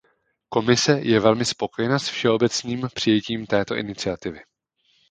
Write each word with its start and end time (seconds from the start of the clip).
Komise 0.49 0.99
je 1.03 1.19
velmi 1.19 1.45
spokojena 1.45 1.99
s 1.99 2.09
všeobecným 2.09 2.87
přijetím 2.95 3.45
této 3.45 3.75
iniciativy. 3.75 4.39